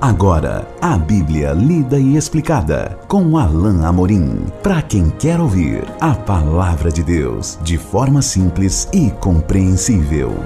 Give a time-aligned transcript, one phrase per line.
[0.00, 4.46] Agora, a Bíblia lida e explicada com Alain Amorim.
[4.62, 10.36] Para quem quer ouvir a palavra de Deus de forma simples e compreensível.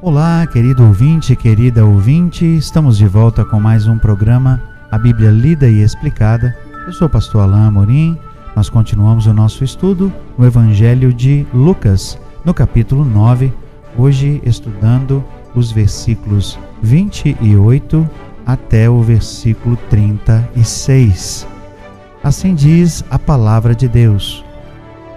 [0.00, 5.68] Olá, querido ouvinte, querida ouvinte, estamos de volta com mais um programa, a Bíblia lida
[5.68, 6.56] e explicada.
[6.86, 8.18] Eu sou o pastor Alain Amorim.
[8.56, 13.52] Nós continuamos o nosso estudo no Evangelho de Lucas, no capítulo 9
[13.96, 15.24] hoje estudando
[15.54, 18.08] os versículos 28
[18.46, 21.46] até o versículo 36.
[22.22, 24.44] Assim diz a palavra de Deus.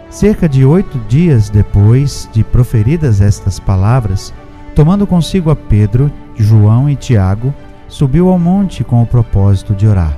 [0.09, 4.33] Cerca de oito dias depois de proferidas estas palavras,
[4.75, 7.53] tomando consigo a Pedro, João e Tiago,
[7.87, 10.17] subiu ao monte com o propósito de orar.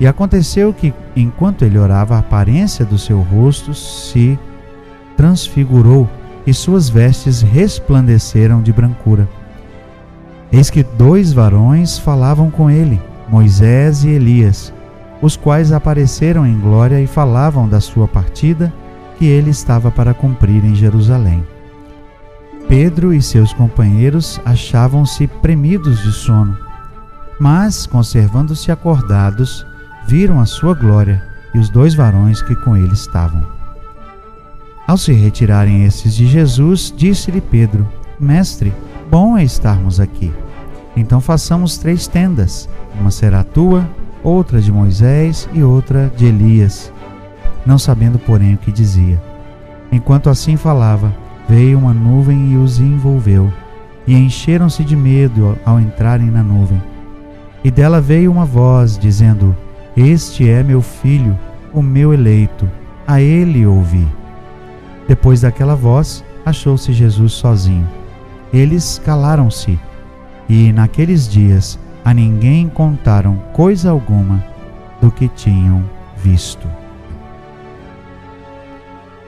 [0.00, 4.38] E aconteceu que, enquanto ele orava, a aparência do seu rosto se
[5.16, 6.08] transfigurou
[6.48, 9.28] e suas vestes resplandeceram de brancura.
[10.50, 14.72] Eis que dois varões falavam com ele, Moisés e Elias,
[15.20, 18.72] os quais apareceram em glória e falavam da sua partida
[19.18, 21.46] que ele estava para cumprir em Jerusalém.
[22.66, 26.56] Pedro e seus companheiros achavam-se premidos de sono,
[27.38, 29.66] mas, conservando-se acordados,
[30.06, 31.22] viram a sua glória
[31.54, 33.57] e os dois varões que com ele estavam.
[34.88, 37.86] Ao se retirarem esses de Jesus, disse-lhe Pedro:
[38.18, 38.72] Mestre,
[39.10, 40.32] bom é estarmos aqui.
[40.96, 42.66] Então façamos três tendas:
[42.98, 43.86] uma será tua,
[44.24, 46.90] outra de Moisés e outra de Elias.
[47.66, 49.22] Não sabendo, porém, o que dizia.
[49.92, 51.14] Enquanto assim falava,
[51.46, 53.52] veio uma nuvem e os envolveu,
[54.06, 56.82] e encheram-se de medo ao entrarem na nuvem.
[57.62, 59.54] E dela veio uma voz, dizendo:
[59.94, 61.38] Este é meu filho,
[61.74, 62.66] o meu eleito,
[63.06, 64.08] a ele ouvi.
[65.08, 67.88] Depois daquela voz, achou-se Jesus sozinho.
[68.52, 69.80] Eles calaram-se,
[70.46, 74.44] e naqueles dias a ninguém contaram coisa alguma
[75.00, 75.82] do que tinham
[76.16, 76.68] visto.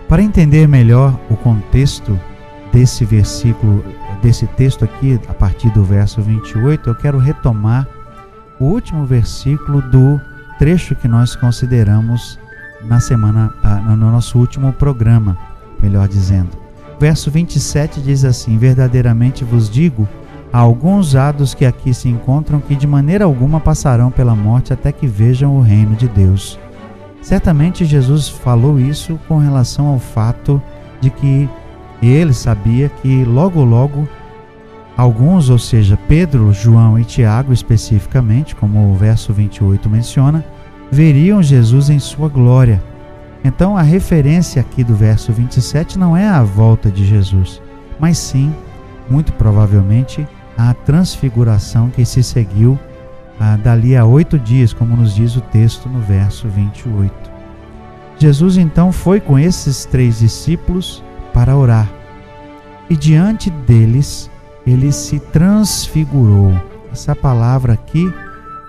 [0.07, 2.19] Para entender melhor o contexto
[2.73, 3.83] desse versículo,
[4.23, 7.87] desse texto aqui, a partir do verso 28, eu quero retomar
[8.59, 10.21] o último versículo do
[10.59, 12.39] trecho que nós consideramos
[12.85, 15.50] na semana, ah, no nosso último programa
[15.83, 16.51] melhor dizendo.
[16.99, 20.07] Verso 27 diz assim: Verdadeiramente vos digo,
[20.53, 24.93] há alguns hados que aqui se encontram que de maneira alguma passarão pela morte até
[24.93, 26.59] que vejam o reino de Deus.
[27.23, 30.63] Certamente Jesus falou isso com relação ao fato
[31.01, 31.49] de que
[32.03, 34.09] ele sabia que logo logo
[34.97, 40.45] alguns, ou seja, Pedro, João e Tiago especificamente, como o verso 28 menciona,
[40.91, 42.83] veriam Jesus em sua glória
[43.45, 47.61] então a referência aqui do verso 27 não é a volta de Jesus,
[47.99, 48.55] mas sim,
[49.09, 52.79] muito provavelmente, a transfiguração que se seguiu
[53.39, 57.31] ah, dali a oito dias, como nos diz o texto no verso 28.
[58.19, 61.03] Jesus então foi com esses três discípulos
[61.33, 61.89] para orar
[62.91, 64.29] e diante deles
[64.67, 66.53] ele se transfigurou.
[66.93, 68.13] Essa palavra aqui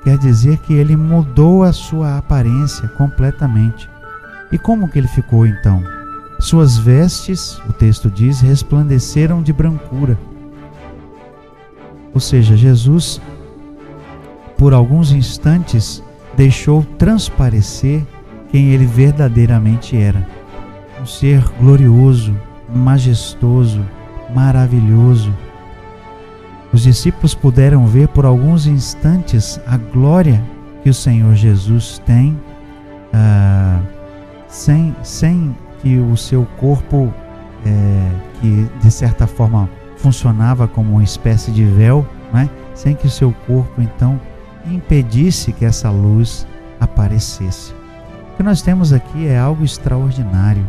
[0.04, 3.90] quer dizer que ele mudou a sua aparência completamente.
[4.52, 5.84] E como que ele ficou então?
[6.40, 10.18] Suas vestes, o texto diz, resplandeceram de brancura.
[12.14, 13.22] Ou seja, Jesus,
[14.58, 16.04] por alguns instantes,
[16.36, 18.04] deixou transparecer
[18.52, 20.28] quem ele verdadeiramente era.
[21.00, 22.36] Um ser glorioso,
[22.74, 23.86] majestoso,
[24.34, 25.34] maravilhoso.
[26.74, 30.42] Os discípulos puderam ver por alguns instantes a glória
[30.84, 32.38] que o Senhor Jesus tem.
[33.14, 33.80] Ah,
[34.52, 37.12] sem, sem que o seu corpo,
[37.66, 42.50] é, que de certa forma funcionava como uma espécie de véu, né?
[42.76, 44.20] sem que o seu corpo então
[44.68, 46.46] impedisse que essa luz
[46.80, 47.74] aparecesse.
[48.34, 50.68] O que nós temos aqui é algo extraordinário.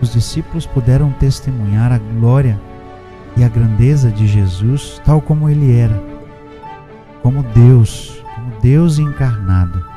[0.00, 2.60] Os discípulos puderam testemunhar a glória
[3.36, 6.02] e a grandeza de Jesus tal como ele era,
[7.22, 9.91] como Deus, como Deus encarnado.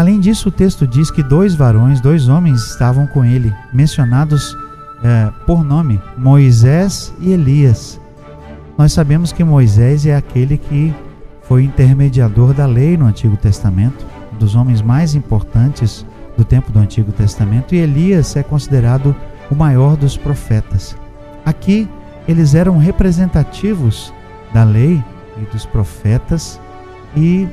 [0.00, 4.56] Além disso, o texto diz que dois varões, dois homens estavam com ele, mencionados
[5.04, 8.00] é, por nome, Moisés e Elias.
[8.78, 10.94] Nós sabemos que Moisés é aquele que
[11.42, 16.78] foi intermediador da lei no Antigo Testamento, um dos homens mais importantes do tempo do
[16.78, 19.14] Antigo Testamento, e Elias é considerado
[19.50, 20.96] o maior dos profetas.
[21.44, 21.86] Aqui,
[22.26, 24.14] eles eram representativos
[24.54, 25.04] da lei
[25.36, 26.58] e dos profetas
[27.14, 27.46] e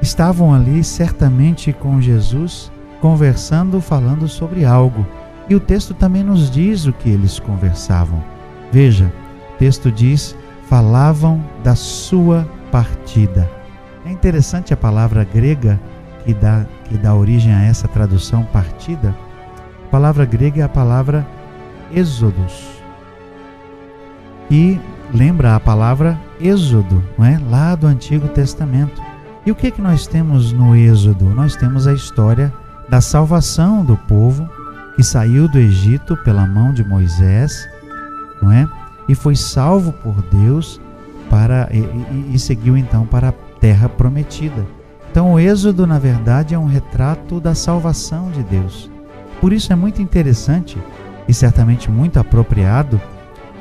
[0.00, 2.70] estavam ali certamente com Jesus,
[3.00, 5.06] conversando, falando sobre algo.
[5.48, 8.22] E o texto também nos diz o que eles conversavam.
[8.72, 9.12] Veja,
[9.58, 10.36] texto diz:
[10.68, 13.48] falavam da sua partida.
[14.04, 15.80] É interessante a palavra grega
[16.24, 19.14] que dá, que dá origem a essa tradução partida.
[19.86, 21.26] A palavra grega é a palavra
[21.92, 22.76] êxodos,
[24.50, 24.78] e
[25.12, 27.40] lembra a palavra êxodo, não é?
[27.50, 29.02] lá do Antigo Testamento.
[29.46, 31.26] E o que, que nós temos no êxodo?
[31.26, 32.52] Nós temos a história
[32.88, 34.48] da salvação do povo
[34.96, 37.68] que saiu do Egito pela mão de Moisés,
[38.42, 38.68] não é?
[39.08, 40.80] E foi salvo por Deus
[41.30, 44.66] para e, e, e seguiu então para a terra prometida.
[45.10, 48.90] Então o Êxodo, na verdade, é um retrato da salvação de Deus.
[49.40, 50.76] Por isso é muito interessante
[51.28, 53.00] e certamente muito apropriado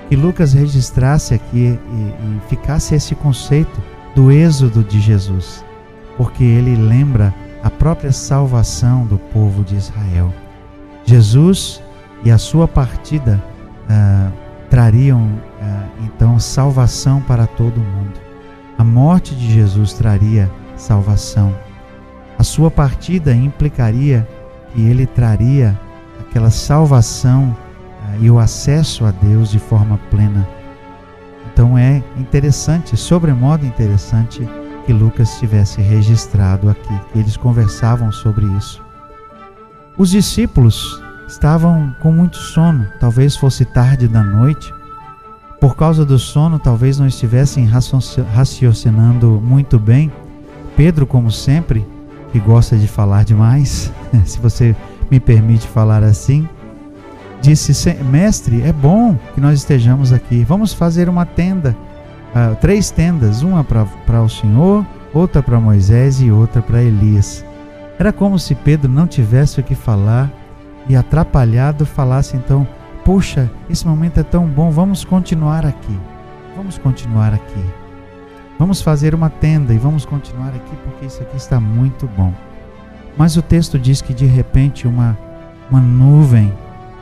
[0.09, 3.81] que Lucas registrasse aqui e, e ficasse esse conceito
[4.15, 5.64] do êxodo de Jesus,
[6.17, 7.33] porque ele lembra
[7.63, 10.33] a própria salvação do povo de Israel.
[11.03, 11.81] Jesus
[12.23, 13.43] e a sua partida
[13.89, 14.31] ah,
[14.69, 15.29] trariam
[15.61, 18.19] ah, então salvação para todo mundo.
[18.77, 21.55] A morte de Jesus traria salvação.
[22.37, 24.27] A sua partida implicaria
[24.73, 25.79] que ele traria
[26.19, 27.55] aquela salvação
[28.03, 30.47] ah, e o acesso a Deus de forma plena.
[31.51, 34.47] Então é interessante, sobremodo interessante,
[34.85, 38.83] que Lucas tivesse registrado aqui, eles conversavam sobre isso.
[39.97, 44.73] Os discípulos estavam com muito sono, talvez fosse tarde da noite.
[45.59, 47.67] Por causa do sono, talvez não estivessem
[48.33, 50.11] raciocinando muito bem.
[50.75, 51.87] Pedro, como sempre,
[52.31, 53.91] que gosta de falar demais,
[54.25, 54.75] se você
[55.09, 56.47] me permite falar assim,
[57.41, 60.43] disse: Mestre, é bom que nós estejamos aqui.
[60.43, 61.75] Vamos fazer uma tenda,
[62.35, 67.45] uh, três tendas: uma para o Senhor, outra para Moisés e outra para Elias.
[67.97, 70.29] Era como se Pedro não tivesse o que falar
[70.89, 72.67] e atrapalhado falasse então:
[73.03, 75.99] Puxa, esse momento é tão bom, vamos continuar aqui.
[76.55, 77.65] Vamos continuar aqui.
[78.57, 82.33] Vamos fazer uma tenda e vamos continuar aqui porque isso aqui está muito bom.
[83.17, 85.17] Mas o texto diz que de repente uma,
[85.69, 86.53] uma nuvem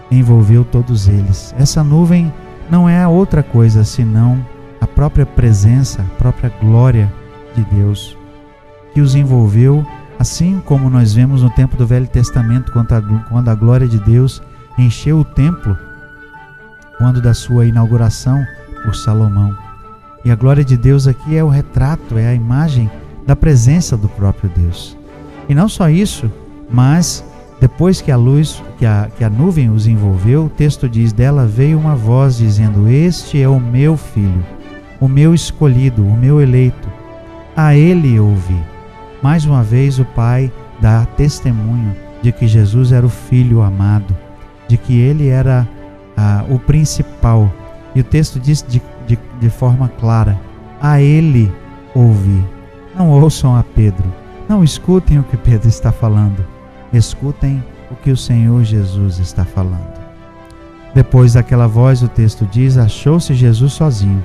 [0.10, 1.54] envolveu todos eles.
[1.58, 2.34] Essa nuvem
[2.70, 4.44] não é outra coisa senão
[4.84, 7.12] a própria presença, a própria glória
[7.56, 8.18] de Deus
[8.94, 9.86] que os envolveu,
[10.20, 13.98] assim como nós vemos no tempo do Velho Testamento, quando a, quando a glória de
[13.98, 14.42] Deus
[14.78, 15.78] encheu o templo,
[16.98, 18.46] quando da sua inauguração
[18.84, 19.58] por Salomão.
[20.26, 22.92] E a glória de Deus aqui é o retrato, é a imagem
[23.26, 24.98] da presença do próprio Deus.
[25.48, 26.30] E não só isso,
[26.70, 27.24] mas
[27.60, 31.46] depois que a luz, que a, que a nuvem os envolveu, o texto diz: dela
[31.46, 34.44] veio uma voz dizendo: Este é o meu filho,
[35.04, 36.88] o meu escolhido, o meu eleito.
[37.56, 38.60] A ele ouvi.
[39.22, 44.16] Mais uma vez o Pai dá testemunho de que Jesus era o filho amado,
[44.68, 45.68] de que ele era
[46.16, 47.52] ah, o principal.
[47.94, 50.40] E o texto diz de, de, de forma clara:
[50.82, 51.52] A ele
[51.94, 52.44] ouvi.
[52.96, 54.06] Não ouçam a Pedro.
[54.48, 56.54] Não escutem o que Pedro está falando
[56.98, 60.02] escutem o que o Senhor Jesus está falando.
[60.94, 64.24] Depois daquela voz, o texto diz: achou-se Jesus sozinho.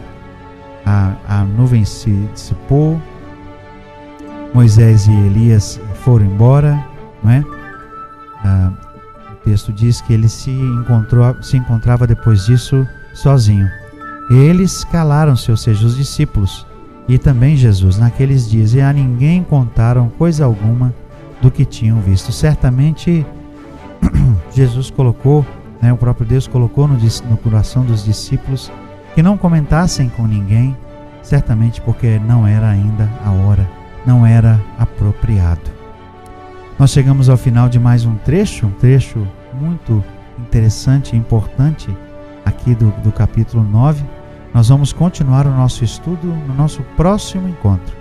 [0.88, 2.98] A, a nuvem se dissipou,
[4.54, 6.82] Moisés e Elias foram embora,
[7.22, 7.44] não é?
[8.42, 8.72] Ah,
[9.32, 13.68] o texto diz que ele se, encontrou, se encontrava depois disso sozinho.
[14.30, 16.66] Eles calaram-se, ou seja, os discípulos,
[17.06, 20.94] e também Jesus, naqueles dias, e a ninguém contaram coisa alguma
[21.42, 22.32] do que tinham visto.
[22.32, 23.26] Certamente
[24.54, 25.44] Jesus colocou,
[25.82, 28.72] né, o próprio Deus colocou no, no coração dos discípulos
[29.18, 30.76] que não comentassem com ninguém,
[31.24, 33.68] certamente porque não era ainda a hora,
[34.06, 35.72] não era apropriado.
[36.78, 40.04] Nós chegamos ao final de mais um trecho, um trecho muito
[40.38, 41.92] interessante e importante
[42.44, 44.04] aqui do, do capítulo 9.
[44.54, 47.96] Nós vamos continuar o nosso estudo no nosso próximo encontro.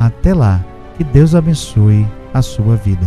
[0.00, 0.64] Até lá,
[0.96, 2.04] que Deus abençoe
[2.34, 3.06] a sua vida.